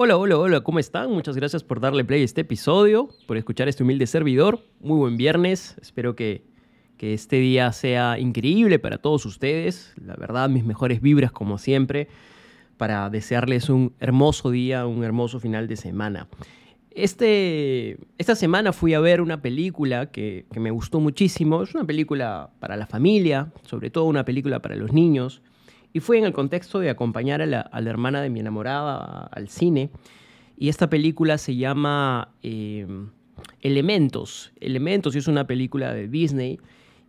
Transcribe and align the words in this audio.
Hola, 0.00 0.16
hola, 0.16 0.38
hola, 0.38 0.60
¿cómo 0.60 0.78
están? 0.78 1.10
Muchas 1.10 1.34
gracias 1.34 1.64
por 1.64 1.80
darle 1.80 2.04
play 2.04 2.22
a 2.22 2.24
este 2.24 2.42
episodio, 2.42 3.08
por 3.26 3.36
escuchar 3.36 3.66
este 3.66 3.82
humilde 3.82 4.06
servidor. 4.06 4.60
Muy 4.78 4.96
buen 4.96 5.16
viernes, 5.16 5.76
espero 5.82 6.14
que, 6.14 6.44
que 6.96 7.14
este 7.14 7.40
día 7.40 7.72
sea 7.72 8.16
increíble 8.16 8.78
para 8.78 8.98
todos 8.98 9.26
ustedes. 9.26 9.92
La 9.96 10.14
verdad, 10.14 10.48
mis 10.50 10.64
mejores 10.64 11.02
vibras 11.02 11.32
como 11.32 11.58
siempre, 11.58 12.06
para 12.76 13.10
desearles 13.10 13.70
un 13.70 13.92
hermoso 13.98 14.52
día, 14.52 14.86
un 14.86 15.02
hermoso 15.02 15.40
final 15.40 15.66
de 15.66 15.74
semana. 15.74 16.28
Este, 16.92 17.98
esta 18.18 18.36
semana 18.36 18.72
fui 18.72 18.94
a 18.94 19.00
ver 19.00 19.20
una 19.20 19.42
película 19.42 20.12
que, 20.12 20.46
que 20.52 20.60
me 20.60 20.70
gustó 20.70 21.00
muchísimo. 21.00 21.64
Es 21.64 21.74
una 21.74 21.84
película 21.84 22.50
para 22.60 22.76
la 22.76 22.86
familia, 22.86 23.50
sobre 23.62 23.90
todo 23.90 24.04
una 24.04 24.24
película 24.24 24.62
para 24.62 24.76
los 24.76 24.92
niños. 24.92 25.42
Y 25.92 26.00
fue 26.00 26.18
en 26.18 26.24
el 26.24 26.32
contexto 26.32 26.78
de 26.80 26.90
acompañar 26.90 27.42
a 27.42 27.46
la, 27.46 27.90
hermana 27.90 28.20
de 28.20 28.30
mi 28.30 28.40
enamorada 28.40 29.28
al 29.32 29.48
cine. 29.48 29.90
Y 30.56 30.68
esta 30.68 30.90
película 30.90 31.38
se 31.38 31.56
llama 31.56 32.28
eh, 32.42 32.86
Elementos. 33.60 34.52
Elementos 34.60 35.16
es 35.16 35.28
una 35.28 35.46
película 35.46 35.92
de 35.94 36.08
Disney. 36.08 36.58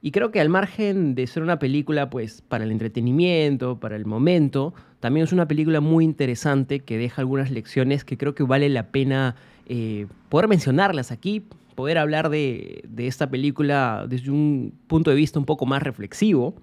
Y 0.01 0.11
creo 0.11 0.31
que 0.31 0.39
al 0.39 0.49
margen 0.49 1.13
de 1.13 1.27
ser 1.27 1.43
una 1.43 1.59
película 1.59 2.09
pues 2.09 2.41
para 2.41 2.63
el 2.63 2.71
entretenimiento, 2.71 3.79
para 3.79 3.95
el 3.95 4.05
momento, 4.05 4.73
también 4.99 5.25
es 5.25 5.33
una 5.33 5.47
película 5.47 5.81
muy 5.81 6.05
interesante 6.05 6.79
que 6.79 6.97
deja 6.97 7.21
algunas 7.21 7.51
lecciones 7.51 8.05
que 8.05 8.17
creo 8.17 8.33
que 8.33 8.43
vale 8.43 8.69
la 8.69 8.87
pena 8.91 9.35
eh, 9.65 10.07
poder 10.29 10.47
mencionarlas 10.47 11.11
aquí, 11.11 11.43
poder 11.75 11.97
hablar 11.97 12.29
de, 12.29 12.83
de, 12.87 13.07
esta 13.07 13.29
película 13.29 14.05
desde 14.07 14.31
un 14.31 14.73
punto 14.87 15.09
de 15.09 15.17
vista 15.17 15.37
un 15.37 15.45
poco 15.45 15.65
más 15.65 15.83
reflexivo. 15.83 16.55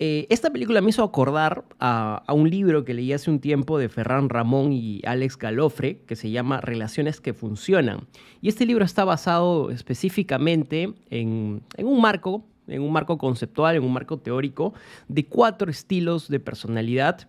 Eh, 0.00 0.26
esta 0.28 0.50
película 0.50 0.80
me 0.80 0.90
hizo 0.90 1.04
acordar 1.04 1.64
a, 1.78 2.24
un 2.32 2.50
libro 2.50 2.84
que 2.84 2.94
leí 2.94 3.12
hace 3.12 3.30
un 3.30 3.38
tiempo 3.38 3.78
de 3.78 3.88
Ferran 3.88 4.28
Ramón 4.28 4.72
y 4.72 5.00
Alex 5.04 5.38
Galofre, 5.38 6.00
que 6.06 6.16
se 6.16 6.30
llama 6.30 6.60
Relaciones 6.60 7.20
que 7.20 7.32
Funcionan. 7.32 8.06
Y 8.40 8.48
este 8.48 8.66
libro 8.66 8.84
está 8.84 9.04
basado 9.04 9.70
específicamente 9.70 10.94
en, 11.10 11.62
un 11.78 12.00
marco, 12.00 12.44
en 12.66 12.82
un 12.82 12.92
marco 12.92 13.18
conceptual, 13.18 13.76
en 13.76 13.84
un 13.84 13.92
marco 13.92 14.18
teórico, 14.18 14.74
de 15.08 15.26
cuatro 15.26 15.70
estilos 15.70 16.28
de 16.28 16.40
personalidad 16.40 17.28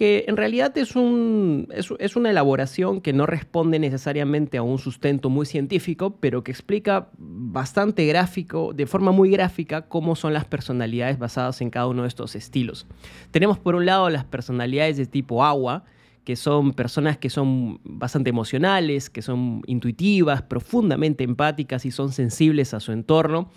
que 0.00 0.24
en 0.28 0.38
realidad 0.38 0.78
es, 0.78 0.96
un, 0.96 1.68
es, 1.74 2.16
una 2.16 2.30
elaboración 2.30 3.02
que 3.02 3.12
no 3.12 3.26
responde 3.26 3.78
necesariamente 3.78 4.56
a 4.56 4.62
un 4.62 4.78
sustento 4.78 5.28
muy 5.28 5.44
científico, 5.44 6.16
pero 6.20 6.42
que 6.42 6.50
explica 6.50 7.10
bastante 7.18 8.06
gráfico, 8.06 8.72
de 8.72 8.86
forma 8.86 9.12
muy 9.12 9.28
gráfica, 9.28 9.82
cómo 9.82 10.16
son 10.16 10.32
las 10.32 10.46
personalidades 10.46 11.18
basadas 11.18 11.60
en 11.60 11.68
cada 11.68 11.86
uno 11.86 12.00
de 12.00 12.08
estos 12.08 12.34
estilos. 12.34 12.86
Tenemos 13.30 13.58
por 13.58 13.74
un 13.74 13.84
lado 13.84 14.08
las 14.08 14.24
personalidades 14.24 14.96
de 14.96 15.04
tipo 15.04 15.44
agua, 15.44 15.84
que 16.24 16.34
son 16.34 16.72
personas 16.72 17.18
que 17.18 17.28
son 17.28 17.78
bastante 17.84 18.30
emocionales, 18.30 19.10
que 19.10 19.20
son 19.20 19.60
intuitivas, 19.66 20.40
profundamente 20.40 21.24
empáticas 21.24 21.84
y 21.84 21.90
son 21.90 22.10
sensibles 22.10 22.72
a 22.72 22.80
su 22.80 22.92
entorno. 22.92 23.50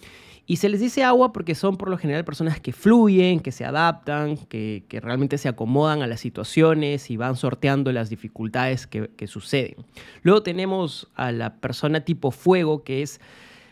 Y 0.46 0.58
se 0.58 0.68
les 0.68 0.82
dice 0.82 1.04
agua 1.04 1.32
porque 1.32 1.56
son 1.56 1.78
por 1.78 1.90
lo 1.90 1.98
general 1.98 2.26
personas 2.26 2.60
que 2.60 2.74
fluyen, 2.74 3.40
que 3.40 3.54
se 3.54 3.64
adaptan, 3.64 4.36
que, 4.36 4.84
realmente 5.02 5.38
se 5.38 5.48
acomodan 5.48 6.02
a 6.02 6.08
las 6.08 6.20
situaciones 6.20 7.10
y 7.10 7.18
van 7.18 7.38
sorteando 7.38 7.92
las 7.94 8.10
dificultades 8.10 8.86
que, 8.86 9.10
que 9.16 9.28
suceden. 9.28 9.76
Luego 10.22 10.44
tenemos 10.44 11.08
a 11.16 11.32
la 11.32 11.56
persona 11.56 12.02
tipo 12.02 12.32
fuego, 12.32 12.84
que 12.84 13.02
es 13.02 13.22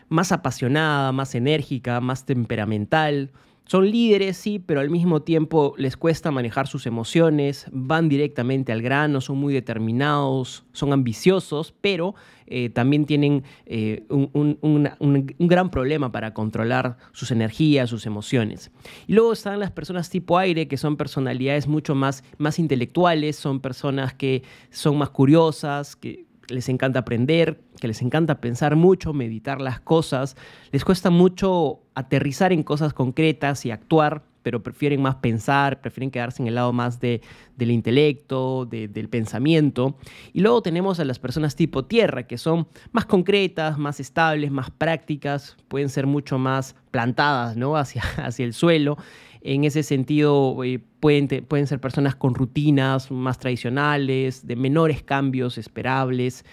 más 0.08 0.32
apasionada, 0.32 1.12
más 1.12 1.34
enérgica, 1.34 2.00
más 2.00 2.24
temperamental, 2.24 3.30
son 3.72 3.90
líderes, 3.90 4.36
sí, 4.36 4.58
pero 4.58 4.80
al 4.80 4.90
mismo 4.90 5.22
tiempo 5.22 5.72
les 5.78 5.96
cuesta 5.96 6.30
manejar 6.30 6.66
sus 6.68 6.84
emociones, 6.84 7.64
van 7.72 8.10
directamente 8.10 8.70
al 8.70 8.82
grano, 8.82 9.22
son 9.22 9.38
muy 9.38 9.54
determinados, 9.54 10.66
son 10.72 10.92
ambiciosos, 10.92 11.72
pero 11.80 12.14
eh, 12.46 12.68
también 12.68 13.06
tienen 13.06 13.44
eh, 13.64 14.04
un, 14.10 15.34
gran 15.38 15.70
problema 15.70 16.12
para 16.12 16.34
controlar 16.34 16.98
sus 17.12 17.30
energías, 17.30 17.88
sus 17.88 18.04
emociones. 18.04 18.70
Y 19.06 19.14
luego 19.14 19.32
están 19.32 19.58
las 19.58 19.70
personas 19.70 20.10
tipo 20.10 20.36
aire, 20.36 20.68
que 20.68 20.76
son 20.76 20.98
personalidades 20.98 21.66
mucho 21.66 21.94
más, 21.94 22.24
más 22.36 22.58
intelectuales, 22.58 23.36
son 23.36 23.60
personas 23.60 24.12
que 24.12 24.42
son 24.68 24.98
más 24.98 25.08
curiosas, 25.08 25.96
que 25.96 26.26
les 26.48 26.68
encanta 26.68 26.98
aprender, 26.98 27.62
que 27.80 27.88
les 27.88 28.02
encanta 28.02 28.38
pensar 28.38 28.76
mucho, 28.76 29.14
meditar 29.14 29.62
las 29.62 29.80
cosas, 29.80 30.36
les 30.72 30.84
cuesta 30.84 31.08
mucho 31.08 31.81
aterrizar 31.94 32.52
en 32.52 32.62
cosas 32.62 32.94
concretas 32.94 33.64
y 33.66 33.70
actuar, 33.70 34.22
pero 34.42 34.62
prefieren 34.62 35.00
más 35.00 35.16
pensar, 35.16 35.80
prefieren 35.80 36.10
quedarse 36.10 36.42
en 36.42 36.48
el 36.48 36.56
lado 36.56 36.72
más 36.72 37.00
de, 37.00 37.20
del 37.56 37.70
intelecto, 37.70 38.66
del 38.66 39.08
pensamiento. 39.08 39.96
Y 40.32 40.40
luego 40.40 40.62
tenemos 40.62 40.98
a 41.00 41.04
las 41.04 41.18
personas 41.18 41.54
tipo 41.56 41.84
tierra, 41.84 42.26
que 42.26 42.38
son 42.38 42.66
más 42.90 43.06
concretas, 43.06 43.78
más 43.78 44.00
estables, 44.00 44.50
más 44.50 44.70
prácticas, 44.70 45.56
pueden 45.68 45.88
ser 45.88 46.06
mucho 46.06 46.38
más 46.38 46.74
plantadas 46.90 47.56
¿no? 47.56 47.76
hacia, 47.76 48.02
hacia 48.16 48.44
el 48.44 48.52
suelo. 48.52 48.96
En 49.44 49.64
ese 49.64 49.82
sentido, 49.82 50.62
eh, 50.62 50.80
pueden, 51.00 51.26
pueden 51.46 51.66
ser 51.66 51.80
personas 51.80 52.14
con 52.14 52.34
rutinas 52.34 53.10
más 53.10 53.38
tradicionales, 53.38 54.46
de 54.46 54.54
menores 54.54 55.02
cambios 55.02 55.58
esperables. 55.58 56.44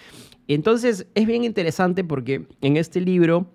Entonces, 0.48 1.06
es 1.14 1.26
bien 1.26 1.44
interesante 1.44 2.02
porque 2.02 2.46
en 2.60 2.76
este 2.76 3.00
libro, 3.00 3.46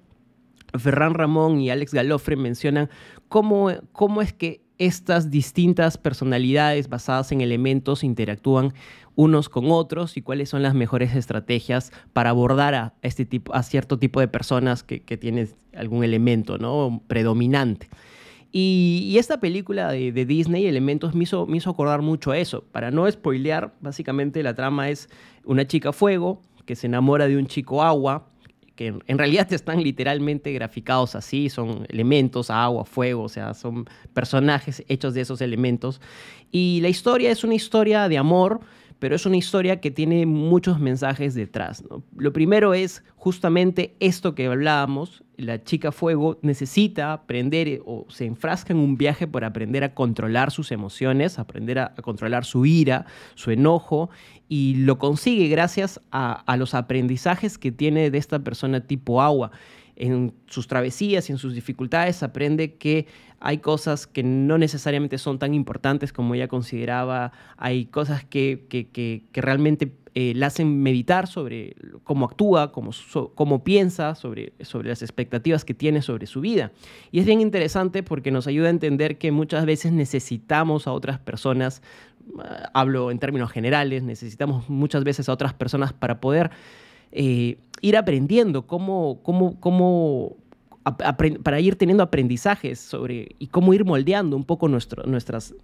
Ferran 0.79 1.13
Ramón 1.13 1.59
y 1.59 1.69
Alex 1.69 1.93
Galofre 1.93 2.35
mencionan 2.35 2.89
cómo, 3.27 3.71
cómo 3.91 4.21
es 4.21 4.33
que 4.33 4.61
estas 4.77 5.31
distintas 5.31 5.97
personalidades 5.97 6.89
basadas 6.89 7.31
en 7.31 7.41
elementos 7.41 8.03
interactúan 8.03 8.73
unos 9.15 9.47
con 9.47 9.71
otros 9.71 10.17
y 10.17 10.21
cuáles 10.21 10.49
son 10.49 10.61
las 10.61 10.73
mejores 10.73 11.15
estrategias 11.15 11.93
para 12.11 12.31
abordar 12.31 12.75
a, 12.75 12.93
este 13.01 13.25
tipo, 13.25 13.55
a 13.55 13.63
cierto 13.63 13.97
tipo 13.97 14.19
de 14.19 14.27
personas 14.27 14.83
que, 14.83 15.01
que 15.01 15.15
tienen 15.15 15.49
algún 15.73 16.03
elemento 16.03 16.57
¿no? 16.57 17.01
predominante. 17.07 17.87
Y, 18.57 19.17
esta 19.17 19.41
película 19.41 19.91
de, 19.91 20.25
Disney, 20.25 20.65
Elementos, 20.65 21.13
me 21.13 21.23
hizo, 21.23 21.45
me 21.45 21.57
hizo 21.57 21.69
acordar 21.69 22.01
mucho 22.01 22.31
a 22.31 22.37
eso. 22.37 22.63
Para 22.71 22.89
no 22.89 23.09
spoilear, 23.11 23.73
básicamente 23.81 24.41
la 24.43 24.53
trama 24.53 24.89
es 24.89 25.09
una 25.43 25.67
chica 25.67 25.91
fuego 25.91 26.41
que 26.65 26.77
se 26.77 26.87
enamora 26.87 27.27
de 27.27 27.35
un 27.35 27.47
chico 27.47 27.83
agua, 27.83 28.29
que 28.75 28.87
en 29.07 29.17
realidad 29.17 29.47
están 29.53 29.81
literalmente 29.83 30.51
graficados 30.51 31.15
así, 31.15 31.49
son 31.49 31.85
elementos, 31.89 32.49
agua, 32.49 32.85
fuego, 32.85 33.23
o 33.23 33.29
sea, 33.29 33.53
son 33.53 33.85
personajes 34.13 34.83
hechos 34.87 35.13
de 35.13 35.21
esos 35.21 35.41
elementos. 35.41 36.01
Y 36.51 36.79
la 36.81 36.89
historia 36.89 37.31
es 37.31 37.43
una 37.43 37.55
historia 37.55 38.07
de 38.07 38.17
amor, 38.17 38.61
pero 38.99 39.15
es 39.15 39.25
una 39.25 39.37
historia 39.37 39.81
que 39.81 39.91
tiene 39.91 40.25
muchos 40.25 40.79
mensajes 40.79 41.33
detrás. 41.33 41.83
Lo 42.15 42.33
primero 42.33 42.73
es 42.73 43.03
justamente 43.15 43.95
esto 43.99 44.35
que 44.35 44.47
hablábamos, 44.47 45.23
la 45.37 45.63
chica 45.63 45.91
fuego 45.91 46.39
necesita 46.41 47.11
aprender 47.11 47.67
eh, 47.67 47.81
o 47.85 48.05
se 48.09 48.25
enfrasca 48.25 48.73
en 48.73 48.79
un 48.79 48.97
viaje 48.97 49.27
por 49.27 49.43
aprender 49.43 49.83
a 49.83 49.93
controlar 49.93 50.51
sus 50.51 50.71
emociones, 50.71 51.39
aprender 51.39 51.79
a, 51.79 51.93
controlar 51.95 52.45
su 52.45 52.65
ira, 52.65 53.05
su 53.35 53.51
enojo, 53.51 54.09
y 54.47 54.75
lo 54.75 54.97
consigue 54.97 55.47
gracias 55.47 55.99
a 56.11 56.55
los 56.57 56.75
aprendizajes 56.75 57.57
que 57.57 57.71
tiene 57.71 58.11
de 58.11 58.17
esta 58.17 58.39
persona 58.39 58.81
tipo 58.81 59.21
agua 59.21 59.51
en 59.95 60.33
sus 60.47 60.67
travesías 60.67 61.29
y 61.29 61.31
en 61.31 61.37
sus 61.37 61.53
dificultades 61.53 62.23
aprende 62.23 62.75
que 62.75 63.07
hay 63.39 63.59
cosas 63.59 64.07
que 64.07 64.23
no 64.23 64.57
necesariamente 64.57 65.17
son 65.17 65.39
tan 65.39 65.53
importantes 65.53 66.11
como 66.11 66.35
ella 66.35 66.47
consideraba, 66.47 67.31
hay 67.57 67.85
cosas 67.85 68.25
que, 68.25 68.65
que, 68.69 69.23
realmente 69.33 69.91
eh, 70.15 70.33
la 70.35 70.47
hacen 70.47 70.81
meditar 70.81 71.27
sobre 71.27 71.75
cómo 72.03 72.25
actúa, 72.25 72.71
cómo, 72.71 72.91
cómo 73.35 73.63
piensa, 73.63 74.15
sobre, 74.15 74.53
sobre 74.61 74.89
las 74.89 75.01
expectativas 75.01 75.65
que 75.65 75.73
tiene 75.73 76.01
sobre 76.01 76.25
su 76.25 76.41
vida. 76.41 76.71
Y 77.11 77.19
es 77.19 77.25
bien 77.25 77.41
interesante 77.41 78.01
porque 78.01 78.31
nos 78.31 78.47
ayuda 78.47 78.67
a 78.67 78.71
entender 78.71 79.17
que 79.17 79.31
muchas 79.31 79.65
veces 79.65 79.91
necesitamos 79.91 80.87
a 80.87 80.93
otras 80.93 81.19
personas, 81.19 81.81
ah, 82.39 82.69
hablo 82.73 83.11
en 83.11 83.19
términos 83.19 83.51
generales, 83.51 84.03
necesitamos 84.03 84.69
muchas 84.69 85.03
veces 85.03 85.29
a 85.29 85.33
otras 85.33 85.53
personas 85.53 85.93
para 85.93 86.19
poder 86.19 86.51
eh, 87.17 87.57
ir 87.81 87.97
aprendiendo 87.97 88.67
cómo, 88.67 89.21
cómo, 89.23 89.59
cómo 89.59 90.37
para 91.43 91.59
ir 91.59 91.75
teniendo 91.77 92.03
aprendizajes 92.03 92.79
sobre 92.79 93.35
y 93.39 93.47
cómo 93.47 93.73
ir 93.73 93.85
moldeando 93.85 94.37
un 94.37 94.43
poco 94.43 94.67
nuestras, 94.67 95.55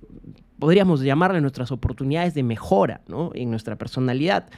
podríamos 0.57 1.01
llamarle 1.01 1.41
nuestras 1.41 1.71
oportunidades 1.71 2.33
de 2.33 2.41
mejora 2.41 3.01
¿no? 3.07 3.31
en 3.35 3.51
nuestra 3.51 3.77
personalidad. 3.77 4.49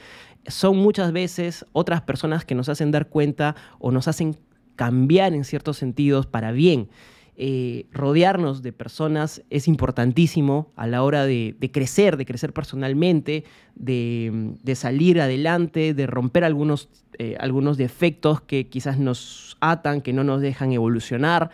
Son 0.46 0.78
muchas 0.78 1.12
veces 1.12 1.66
otras 1.72 2.00
personas 2.00 2.46
que 2.46 2.54
nos 2.54 2.70
hacen 2.70 2.90
dar 2.90 3.08
cuenta 3.08 3.56
o 3.78 3.90
nos 3.90 4.08
hacen 4.08 4.36
cambiar 4.74 5.34
en 5.34 5.44
ciertos 5.44 5.76
sentidos 5.76 6.26
para 6.26 6.50
bien. 6.50 6.88
Eh, 7.36 7.86
rodearnos 7.90 8.62
de 8.62 8.72
personas 8.72 9.42
es 9.50 9.66
importantísimo 9.66 10.72
a 10.76 10.86
la 10.86 11.02
hora 11.02 11.26
de, 11.26 11.56
crecer, 11.72 12.16
de 12.16 12.26
crecer 12.26 12.52
personalmente, 12.52 13.44
de, 13.74 14.76
salir 14.76 15.20
adelante, 15.20 15.94
de 15.94 16.06
romper 16.06 16.44
algunos, 16.44 16.88
eh, 17.18 17.36
algunos 17.40 17.76
defectos 17.76 18.40
que 18.40 18.68
quizás 18.68 18.98
nos 18.98 19.56
atan, 19.60 20.00
que 20.00 20.12
no 20.12 20.22
nos 20.22 20.40
dejan 20.42 20.72
evolucionar. 20.72 21.50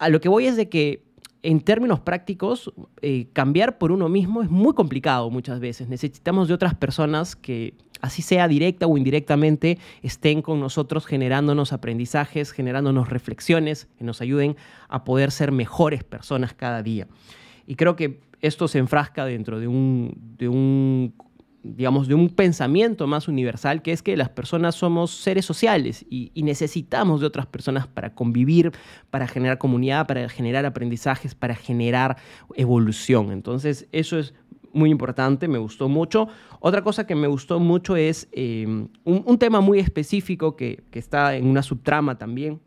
A 0.00 0.08
lo 0.08 0.20
que 0.20 0.28
voy 0.28 0.46
es 0.46 0.56
de 0.56 0.68
que 0.68 1.07
en 1.42 1.60
términos 1.60 2.00
prácticos, 2.00 2.72
eh, 3.00 3.28
cambiar 3.32 3.78
por 3.78 3.92
uno 3.92 4.08
mismo 4.08 4.42
es 4.42 4.50
muy 4.50 4.74
complicado 4.74 5.30
muchas 5.30 5.60
veces. 5.60 5.88
Necesitamos 5.88 6.48
de 6.48 6.54
otras 6.54 6.74
personas 6.74 7.36
que, 7.36 7.74
así 8.00 8.22
sea 8.22 8.48
directa 8.48 8.86
o 8.86 8.96
indirectamente, 8.96 9.78
estén 10.02 10.42
con 10.42 10.60
nosotros 10.60 11.06
generándonos 11.06 11.72
aprendizajes, 11.72 12.50
generándonos 12.50 13.08
reflexiones, 13.08 13.88
que 13.98 14.04
nos 14.04 14.20
ayuden 14.20 14.56
a 14.88 15.04
poder 15.04 15.30
ser 15.30 15.52
mejores 15.52 16.02
personas 16.04 16.54
cada 16.54 16.82
día. 16.82 17.06
Y 17.66 17.76
creo 17.76 17.96
que 17.96 18.20
esto 18.40 18.68
se 18.68 18.78
enfrasca 18.78 19.24
dentro 19.24 19.60
de 19.60 19.68
un, 19.68 20.14
de 20.38 20.48
un 20.48 21.14
digamos, 21.76 22.08
de 22.08 22.14
un 22.14 22.28
pensamiento 22.28 23.06
más 23.06 23.28
universal, 23.28 23.82
que 23.82 23.92
es 23.92 24.02
que 24.02 24.16
las 24.16 24.28
personas 24.28 24.74
somos 24.74 25.10
seres 25.10 25.44
sociales 25.44 26.04
y, 26.08 26.32
necesitamos 26.42 27.20
de 27.20 27.26
otras 27.26 27.46
personas 27.46 27.86
para 27.86 28.14
convivir, 28.14 28.72
para 29.10 29.28
generar 29.28 29.58
comunidad, 29.58 30.06
para 30.06 30.28
generar 30.30 30.64
aprendizajes, 30.64 31.34
para 31.34 31.54
generar 31.54 32.16
evolución. 32.54 33.32
Entonces, 33.32 33.86
eso 33.92 34.18
es 34.18 34.32
muy 34.72 34.90
importante, 34.90 35.46
me 35.46 35.58
gustó 35.58 35.88
mucho. 35.88 36.28
Otra 36.60 36.82
cosa 36.82 37.06
que 37.06 37.14
me 37.14 37.26
gustó 37.26 37.60
mucho 37.60 37.96
es 37.96 38.28
em, 38.32 38.88
un, 39.04 39.38
tema 39.38 39.60
muy 39.60 39.78
específico 39.78 40.56
que, 40.56 40.84
que 40.90 40.98
está 40.98 41.36
en 41.36 41.46
una 41.46 41.62
subtrama 41.62 42.16
también 42.16 42.60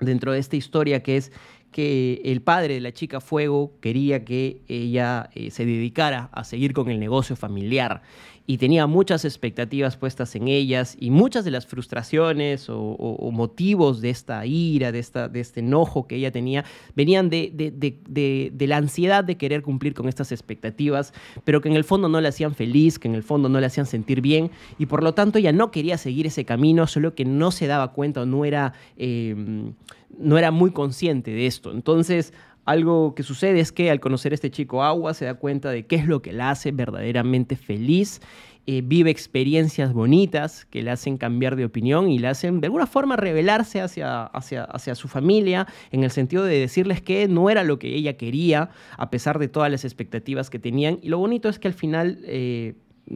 dentro 0.00 0.32
de 0.32 0.38
esta 0.38 0.56
historia, 0.56 1.02
que 1.02 1.16
es 1.16 1.32
que 1.72 2.20
el 2.24 2.42
padre 2.42 2.74
de 2.74 2.80
la 2.80 2.92
chica 2.92 3.20
Fuego 3.20 3.72
quería 3.80 4.24
que 4.24 4.60
ella 4.68 5.30
eh, 5.34 5.50
se 5.50 5.66
dedicara 5.66 6.28
a 6.32 6.44
seguir 6.44 6.72
con 6.74 6.88
el 6.88 7.00
negocio 7.00 7.34
familiar 7.34 8.02
y 8.46 8.58
tenía 8.58 8.86
muchas 8.86 9.24
expectativas 9.24 9.96
puestas 9.96 10.34
en 10.34 10.48
ellas 10.48 10.96
y 10.98 11.10
muchas 11.10 11.44
de 11.44 11.52
las 11.52 11.66
frustraciones 11.66 12.66
o, 12.68 13.30
motivos 13.32 14.00
de 14.00 14.10
esta 14.10 14.44
ira, 14.46 14.90
de, 14.92 14.98
esta, 14.98 15.28
de 15.28 15.40
este 15.40 15.60
enojo 15.60 16.06
que 16.06 16.16
ella 16.16 16.32
tenía, 16.32 16.64
venían 16.96 17.30
de, 17.30 17.50
de, 17.52 18.66
la 18.66 18.76
ansiedad 18.76 19.22
de 19.24 19.36
querer 19.36 19.62
cumplir 19.62 19.94
con 19.94 20.08
estas 20.08 20.32
expectativas, 20.32 21.12
pero 21.44 21.60
que 21.60 21.68
en 21.68 21.76
el 21.76 21.84
fondo 21.84 22.08
no 22.08 22.20
le 22.20 22.28
hacían 22.28 22.54
feliz, 22.54 22.98
que 22.98 23.08
en 23.08 23.14
el 23.14 23.22
fondo 23.22 23.48
no 23.48 23.60
le 23.60 23.66
hacían 23.66 23.86
sentir 23.86 24.20
bien 24.20 24.50
y 24.78 24.86
por 24.86 25.02
lo 25.02 25.14
tanto 25.14 25.38
ella 25.38 25.52
no 25.52 25.70
quería 25.70 25.96
seguir 25.96 26.26
ese 26.26 26.44
camino, 26.44 26.86
solo 26.86 27.14
que 27.14 27.24
no 27.24 27.52
se 27.52 27.66
daba 27.66 27.92
cuenta 27.92 28.22
o 28.22 28.26
no 28.26 28.44
era, 28.44 28.72
em, 28.96 29.74
no 30.18 30.36
era 30.36 30.50
muy 30.50 30.72
consciente 30.72 31.30
de 31.30 31.46
esto. 31.46 31.72
Entonces, 31.72 32.32
algo 32.64 33.14
que 33.14 33.22
sucede 33.22 33.60
es 33.60 33.72
que 33.72 33.90
al 33.90 34.00
conocer 34.00 34.32
a 34.32 34.34
este 34.34 34.50
chico 34.50 34.82
Agua 34.82 35.14
se 35.14 35.24
da 35.24 35.34
cuenta 35.34 35.70
de 35.70 35.86
qué 35.86 35.96
es 35.96 36.06
lo 36.06 36.22
que 36.22 36.32
la 36.32 36.50
hace 36.50 36.70
verdaderamente 36.70 37.56
feliz, 37.56 38.20
eh, 38.64 38.80
vive 38.84 39.10
experiencias 39.10 39.92
bonitas 39.92 40.66
que 40.66 40.82
le 40.82 40.92
hacen 40.92 41.18
cambiar 41.18 41.56
de 41.56 41.64
opinión 41.64 42.08
y 42.08 42.20
le 42.20 42.28
hacen 42.28 42.60
de 42.60 42.66
alguna 42.66 42.86
forma 42.86 43.16
revelarse 43.16 43.80
hacia, 43.80 44.22
hacia, 44.22 44.62
hacia 44.62 44.94
su 44.94 45.08
familia 45.08 45.66
en 45.90 46.04
el 46.04 46.12
sentido 46.12 46.44
de 46.44 46.60
decirles 46.60 47.02
que 47.02 47.26
no 47.26 47.50
era 47.50 47.64
lo 47.64 47.80
que 47.80 47.96
ella 47.96 48.16
quería 48.16 48.70
a 48.96 49.10
pesar 49.10 49.40
de 49.40 49.48
todas 49.48 49.68
las 49.68 49.84
expectativas 49.84 50.48
que 50.48 50.60
tenían. 50.60 51.00
Y 51.02 51.08
lo 51.08 51.18
bonito 51.18 51.48
es 51.48 51.58
que 51.58 51.68
al 51.68 51.74
final... 51.74 52.20
Eh, 52.24 52.74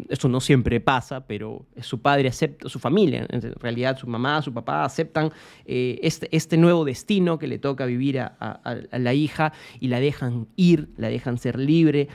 eso 0.08 0.28
no 0.28 0.40
siempre 0.40 0.80
pasa, 0.80 1.26
pero 1.26 1.64
su 1.80 2.00
padre 2.00 2.28
acepta, 2.28 2.68
su 2.68 2.78
familia, 2.78 3.26
en 3.28 3.52
realidad 3.60 3.96
su 3.96 4.06
mamá, 4.06 4.42
su 4.42 4.52
papá 4.52 4.84
aceptan 4.84 5.32
eh, 5.64 5.98
este, 6.02 6.28
este, 6.32 6.56
nuevo 6.56 6.84
destino 6.84 7.38
que 7.38 7.46
le 7.46 7.58
toca 7.58 7.86
vivir 7.86 8.20
a, 8.20 8.60
la 8.92 9.14
hija 9.14 9.52
y 9.80 9.88
la 9.88 10.00
dejan 10.00 10.48
ir, 10.56 10.88
la 10.96 11.08
dejan 11.08 11.38
ser 11.38 11.58
libre, 11.58 12.08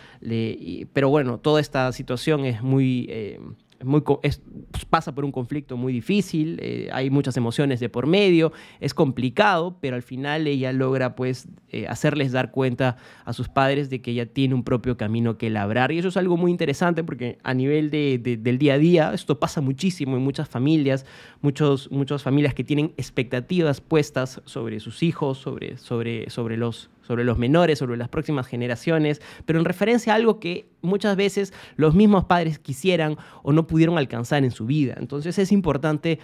pero 0.93 1.09
bueno, 1.09 1.39
toda 1.39 1.61
esta 1.61 1.91
situación 1.91 2.45
es 2.45 2.61
muy... 2.61 3.07
Eh, 3.09 3.39
muy, 3.83 4.01
pues, 4.01 4.41
pasa 4.89 5.13
por 5.15 5.25
un 5.25 5.31
conflicto 5.31 5.77
muy 5.77 5.93
difícil, 5.93 6.59
eh, 6.61 6.89
hay 6.91 7.09
muchas 7.09 7.37
emociones 7.37 7.79
de 7.79 7.89
por 7.89 8.07
medio, 8.07 8.51
es 8.79 8.93
complicado, 8.93 9.77
pero 9.81 9.95
al 9.95 10.01
final 10.01 10.47
ella 10.47 10.71
logra 10.73 11.15
pues 11.15 11.47
eh, 11.69 11.87
hacerles 11.87 12.31
dar 12.31 12.51
cuenta 12.51 12.97
a 13.25 13.33
sus 13.33 13.49
padres 13.49 13.89
de 13.89 14.01
que 14.01 14.11
ella 14.11 14.25
tiene 14.25 14.53
un 14.53 14.63
propio 14.63 14.97
camino 14.97 15.37
que 15.37 15.49
labrar. 15.49 15.91
Y 15.91 15.99
eso 15.99 16.09
es 16.09 16.17
algo 16.17 16.37
muy 16.37 16.51
interesante 16.51 17.03
porque 17.03 17.37
a 17.43 17.53
nivel 17.53 17.89
de, 17.89 18.17
del 18.17 18.57
día 18.57 18.73
a 18.73 18.77
día, 18.77 19.13
esto 19.13 19.39
pasa 19.39 19.61
muchísimo 19.61 20.17
en 20.17 20.23
muchas 20.23 20.49
familias, 20.49 21.05
muchos, 21.41 21.89
muchas 21.91 22.23
familias 22.23 22.53
que 22.53 22.63
tienen 22.63 22.93
expectativas 22.97 23.81
puestas 23.81 24.41
sobre 24.45 24.79
sus 24.79 25.03
hijos, 25.03 25.37
sobre, 25.37 25.77
sobre, 25.77 26.29
sobre 26.29 26.57
los 26.57 26.89
sobre 27.01 27.23
los 27.23 27.37
menores, 27.37 27.79
sobre 27.79 27.97
las 27.97 28.09
próximas 28.09 28.47
generaciones, 28.47 29.21
pero 29.45 29.59
en 29.59 29.65
referencia 29.65 30.13
a 30.13 30.15
algo 30.15 30.39
que 30.39 30.69
muchas 30.81 31.15
veces 31.15 31.53
los 31.75 31.95
mismos 31.95 32.25
padres 32.25 32.59
quisieran 32.59 33.17
o 33.43 33.51
no 33.51 33.67
pudieron 33.67 33.97
alcanzar 33.97 34.43
en 34.43 34.51
su 34.51 34.65
vida. 34.65 34.95
Entonces 34.97 35.37
es 35.39 35.51
importante 35.51 36.19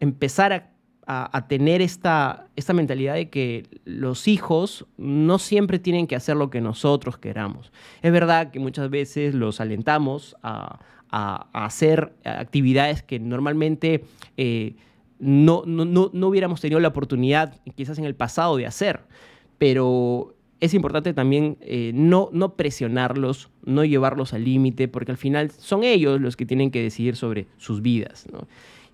empezar 0.00 0.52
a, 1.06 1.46
tener 1.48 1.82
esta, 1.82 2.46
esta 2.56 2.72
mentalidad 2.72 3.14
de 3.14 3.28
que 3.28 3.64
los 3.84 4.26
hijos 4.26 4.86
no 4.96 5.38
siempre 5.38 5.78
tienen 5.78 6.06
que 6.06 6.16
hacer 6.16 6.34
lo 6.34 6.48
que 6.48 6.62
nosotros 6.62 7.18
queramos. 7.18 7.72
Es 8.00 8.10
verdad 8.10 8.50
que 8.50 8.58
muchas 8.58 8.88
veces 8.88 9.34
los 9.34 9.60
alentamos 9.60 10.36
a, 10.42 10.80
hacer 11.52 12.12
actividades 12.24 13.04
que 13.04 13.20
normalmente 13.20 14.04
eh, 14.36 14.74
no, 15.20 15.62
no, 15.64 15.84
no 15.84 16.26
hubiéramos 16.26 16.60
tenido 16.60 16.80
la 16.80 16.88
oportunidad 16.88 17.60
quizás 17.76 17.98
en 17.98 18.04
el 18.04 18.16
pasado 18.16 18.56
de 18.56 18.66
hacer 18.66 19.02
pero 19.64 20.36
es 20.60 20.74
importante 20.74 21.14
también 21.14 21.56
eh, 21.62 21.92
no, 21.94 22.28
no 22.34 22.54
presionarlos, 22.54 23.48
no 23.64 23.82
llevarlos 23.82 24.34
al 24.34 24.44
límite, 24.44 24.88
porque 24.88 25.10
al 25.10 25.16
final 25.16 25.50
son 25.52 25.84
ellos 25.84 26.20
los 26.20 26.36
que 26.36 26.44
tienen 26.44 26.70
que 26.70 26.82
decidir 26.82 27.16
sobre 27.16 27.46
sus 27.56 27.80
vidas. 27.80 28.26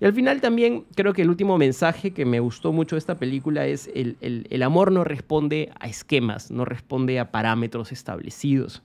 Y 0.01 0.05
al 0.05 0.13
final 0.13 0.41
también 0.41 0.85
creo 0.95 1.13
que 1.13 1.23
el 1.23 1.29
último 1.29 1.59
mensaje 1.59 2.13
que 2.13 2.25
me 2.25 2.39
gustó 2.39 2.73
mucho 2.73 2.95
de 2.95 3.01
esta 3.01 3.19
película 3.19 3.67
es 3.67 3.91
el, 3.97 4.17
el, 4.21 4.63
amor 4.63 4.93
no 4.93 5.03
responde 5.03 5.73
a 5.81 5.89
esquemas, 5.89 6.53
no 6.53 6.65
responde 6.65 7.19
a 7.19 7.33
parámetros 7.33 7.91
establecidos. 7.91 8.81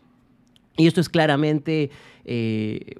Y 0.78 0.88
esto 0.88 1.02
es 1.02 1.08
claramente 1.08 1.92
eh, 2.24 2.96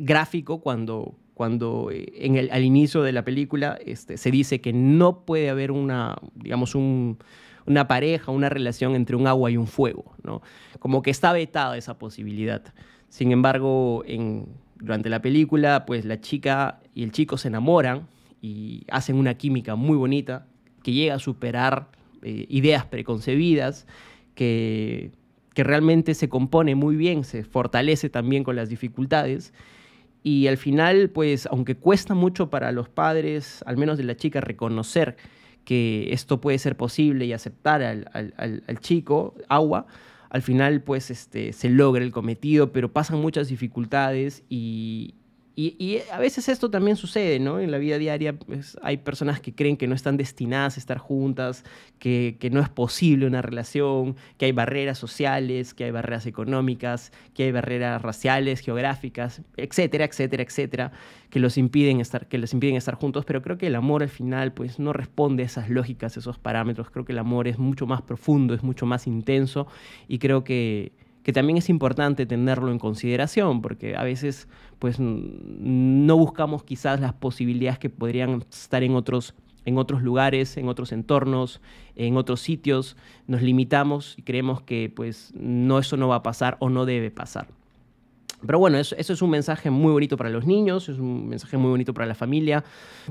gráfico 0.00 0.62
cuando, 0.62 1.16
cuando 1.34 1.90
eh, 1.90 2.10
en 2.16 2.36
el, 2.36 2.50
al 2.50 2.64
inicio 2.64 3.02
de 3.02 3.12
la 3.12 3.26
película 3.26 3.78
este, 3.84 4.16
se 4.16 4.30
dice 4.30 4.62
que 4.62 4.72
no 4.72 5.26
puede 5.26 5.50
haber 5.50 5.70
una, 5.70 6.16
digamos, 6.34 6.74
un, 6.74 7.18
una 7.66 7.88
pareja, 7.88 8.32
una 8.32 8.48
relación 8.48 8.94
entre 8.94 9.16
un 9.16 9.26
agua 9.26 9.50
y 9.50 9.56
un 9.56 9.66
fuego, 9.66 10.14
¿no? 10.22 10.42
Como 10.78 11.02
que 11.02 11.10
está 11.10 11.32
vetada 11.32 11.76
esa 11.76 11.98
posibilidad. 11.98 12.62
Sin 13.08 13.32
embargo, 13.32 14.04
durante 14.76 15.08
la 15.08 15.22
película, 15.22 15.84
pues 15.86 16.04
la 16.04 16.20
chica 16.20 16.80
y 16.94 17.02
el 17.02 17.12
chico 17.12 17.36
se 17.36 17.48
enamoran 17.48 18.08
y 18.40 18.84
hacen 18.90 19.16
una 19.16 19.34
química 19.34 19.76
muy 19.76 19.96
bonita 19.96 20.46
que 20.82 20.92
llega 20.92 21.14
a 21.14 21.18
superar 21.18 21.88
eh, 22.22 22.46
ideas 22.48 22.86
preconcebidas, 22.86 23.86
que, 24.34 25.12
que 25.54 25.62
realmente 25.62 26.14
se 26.14 26.28
compone 26.28 26.74
muy 26.74 26.96
bien, 26.96 27.24
se 27.24 27.44
fortalece 27.44 28.08
también 28.08 28.44
con 28.44 28.56
las 28.56 28.68
dificultades. 28.68 29.52
Y 30.24 30.46
al 30.46 30.56
final, 30.56 31.10
pues, 31.10 31.46
aunque 31.46 31.76
cuesta 31.76 32.14
mucho 32.14 32.48
para 32.48 32.72
los 32.72 32.88
padres, 32.88 33.62
al 33.66 33.76
menos 33.76 33.98
de 33.98 34.04
la 34.04 34.16
chica, 34.16 34.40
reconocer 34.40 35.16
que 35.64 36.12
esto 36.12 36.40
puede 36.40 36.58
ser 36.58 36.76
posible 36.76 37.24
y 37.26 37.32
aceptar 37.32 37.82
al, 37.82 38.78
chico, 38.80 39.34
agua, 39.48 39.86
al 40.30 40.42
final 40.42 40.82
pues 40.82 41.10
este, 41.10 41.52
se 41.52 41.68
logra 41.68 42.04
el 42.04 42.12
cometido, 42.12 42.72
pero 42.72 42.92
pasan 42.92 43.20
muchas 43.20 43.48
dificultades 43.48 44.42
y, 44.48 45.14
y, 45.54 45.98
a 46.10 46.18
veces 46.18 46.48
esto 46.48 46.70
también 46.70 46.96
sucede, 46.96 47.38
¿no? 47.38 47.60
En 47.60 47.70
la 47.70 47.78
vida 47.78 47.98
diaria 47.98 48.32
pues, 48.32 48.78
hay 48.82 48.96
personas 48.96 49.40
que 49.40 49.54
creen 49.54 49.76
que 49.76 49.86
no 49.86 49.94
están 49.94 50.16
destinadas 50.16 50.76
a 50.76 50.80
estar 50.80 50.96
juntas, 50.96 51.64
que, 51.98 52.36
que, 52.40 52.48
no 52.48 52.60
es 52.60 52.70
posible 52.70 53.26
una 53.26 53.42
relación, 53.42 54.16
que 54.38 54.46
hay 54.46 54.52
barreras 54.52 54.96
sociales, 54.96 55.74
que 55.74 55.84
hay 55.84 55.90
barreras 55.90 56.24
económicas, 56.24 57.12
que 57.34 57.44
hay 57.44 57.52
barreras 57.52 58.00
raciales, 58.00 58.60
geográficas, 58.60 59.42
etcétera, 59.58 60.06
etcétera, 60.06 60.42
etcétera, 60.42 60.92
que 61.28 61.38
los 61.38 61.58
impiden 61.58 62.00
estar, 62.00 62.28
que 62.28 62.38
les 62.38 62.54
impiden 62.54 62.76
estar 62.76 62.94
juntos. 62.94 63.26
Pero 63.26 63.42
creo 63.42 63.58
que 63.58 63.66
el 63.66 63.74
amor 63.74 64.02
al 64.02 64.08
final 64.08 64.52
pues, 64.52 64.78
no 64.78 64.94
responde 64.94 65.42
a 65.42 65.46
esas 65.46 65.68
lógicas, 65.68 66.16
a 66.16 66.20
esos 66.20 66.38
parámetros. 66.38 66.88
Creo 66.90 67.04
que 67.04 67.12
el 67.12 67.18
amor 67.18 67.46
es 67.46 67.58
mucho 67.58 67.86
más 67.86 68.00
profundo, 68.00 68.54
es 68.54 68.62
mucho 68.62 68.86
más 68.86 69.06
intenso 69.06 69.66
y 70.08 70.18
creo 70.18 70.44
que 70.44 70.92
que 71.22 71.32
también 71.32 71.56
es 71.56 71.68
importante 71.68 72.26
tenerlo 72.26 72.70
en 72.70 72.78
consideración, 72.78 73.62
porque 73.62 73.96
a 73.96 74.02
veces 74.02 74.48
pues 74.78 74.96
no 74.98 76.16
buscamos 76.16 76.64
quizás 76.64 77.00
las 77.00 77.12
posibilidades 77.12 77.78
que 77.78 77.90
podrían 77.90 78.44
estar 78.50 78.82
en 78.82 78.94
otros, 78.94 79.34
en 79.64 79.78
otros 79.78 80.02
lugares, 80.02 80.56
en 80.56 80.68
otros 80.68 80.92
entornos, 80.92 81.60
en 81.94 82.16
otros 82.16 82.40
sitios, 82.40 82.96
nos 83.26 83.42
limitamos 83.42 84.18
y 84.18 84.22
creemos 84.22 84.62
que 84.62 84.92
pues 84.94 85.32
no 85.36 85.78
eso 85.78 85.96
no 85.96 86.08
va 86.08 86.16
a 86.16 86.22
pasar 86.22 86.56
o 86.60 86.68
no 86.68 86.84
debe 86.84 87.10
pasar. 87.10 87.46
Pero 88.44 88.58
bueno, 88.58 88.78
eso, 88.78 88.96
es 88.96 89.22
un 89.22 89.30
mensaje 89.30 89.70
muy 89.70 89.92
bonito 89.92 90.16
para 90.16 90.30
los 90.30 90.46
niños, 90.46 90.88
es 90.88 90.98
un 90.98 91.28
mensaje 91.28 91.56
muy 91.56 91.70
bonito 91.70 91.94
para 91.94 92.06
la 92.06 92.14
familia. 92.14 92.64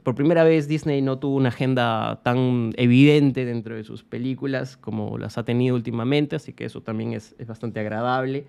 Por 0.03 0.15
primera 0.15 0.43
vez 0.43 0.67
Disney 0.67 1.01
no 1.01 1.19
tuvo 1.19 1.35
una 1.35 1.49
agenda 1.49 2.21
tan 2.23 2.73
evidente 2.77 3.45
dentro 3.45 3.75
de 3.75 3.83
sus 3.83 4.03
películas 4.03 4.77
como 4.77 5.17
las 5.17 5.37
ha 5.37 5.45
tenido 5.45 5.75
últimamente, 5.75 6.35
así 6.35 6.53
que 6.53 6.65
eso 6.65 6.81
también 6.81 7.13
es, 7.13 7.35
bastante 7.47 7.79
agradable. 7.79 8.45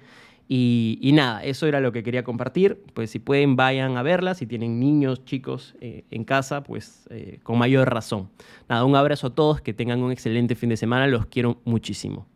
Y, 0.49 1.13
nada, 1.15 1.43
eso 1.45 1.67
era 1.67 1.81
lo 1.81 1.93
que 1.93 2.03
quería 2.03 2.25
compartir. 2.25 2.83
Pues 2.93 3.11
si 3.11 3.19
pueden, 3.19 3.57
vayan 3.57 3.97
a 3.97 4.03
verla. 4.03 4.35
Si 4.35 4.47
tienen 4.47 4.79
niños, 4.79 5.25
chicos 5.25 5.75
eh, 5.81 6.05
en 6.11 6.25
casa, 6.25 6.63
pues 6.63 7.07
eh, 7.09 7.39
con 7.43 7.57
mayor 7.59 7.91
razón. 7.91 8.29
Nada, 8.69 8.85
un 8.85 8.95
abrazo 8.95 9.29
a 9.29 9.35
todos, 9.35 9.63
que 9.63 9.73
tengan 9.73 10.03
un 10.03 10.13
excelente 10.13 10.55
fin 10.55 10.69
de 10.69 10.77
semana. 10.77 11.07
Los 11.07 11.25
quiero 11.25 11.59
muchísimo. 11.65 12.27